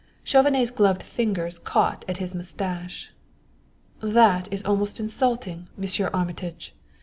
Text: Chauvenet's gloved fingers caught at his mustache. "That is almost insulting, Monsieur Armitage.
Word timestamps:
Chauvenet's 0.23 0.71
gloved 0.71 1.03
fingers 1.03 1.59
caught 1.59 2.05
at 2.07 2.17
his 2.17 2.33
mustache. 2.33 3.11
"That 4.01 4.51
is 4.51 4.65
almost 4.65 4.99
insulting, 4.99 5.67
Monsieur 5.77 6.09
Armitage. 6.11 6.73